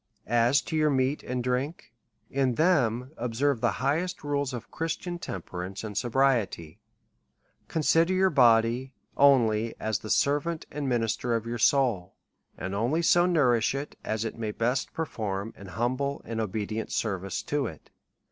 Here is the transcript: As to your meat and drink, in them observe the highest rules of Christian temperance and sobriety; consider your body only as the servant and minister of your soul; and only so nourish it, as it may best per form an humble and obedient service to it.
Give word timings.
As 0.25 0.61
to 0.61 0.75
your 0.75 0.89
meat 0.89 1.21
and 1.21 1.43
drink, 1.43 1.93
in 2.31 2.55
them 2.55 3.11
observe 3.17 3.61
the 3.61 3.73
highest 3.85 4.23
rules 4.23 4.51
of 4.51 4.71
Christian 4.71 5.19
temperance 5.19 5.83
and 5.83 5.95
sobriety; 5.95 6.79
consider 7.67 8.11
your 8.11 8.31
body 8.31 8.93
only 9.15 9.75
as 9.79 9.99
the 9.99 10.09
servant 10.09 10.65
and 10.71 10.89
minister 10.89 11.35
of 11.35 11.45
your 11.45 11.59
soul; 11.59 12.15
and 12.57 12.73
only 12.73 13.03
so 13.03 13.27
nourish 13.27 13.75
it, 13.75 13.95
as 14.03 14.25
it 14.25 14.35
may 14.39 14.49
best 14.49 14.91
per 14.91 15.05
form 15.05 15.53
an 15.55 15.67
humble 15.67 16.23
and 16.25 16.41
obedient 16.41 16.91
service 16.91 17.43
to 17.43 17.67
it. 17.67 17.91